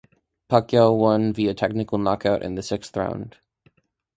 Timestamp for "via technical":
1.31-1.99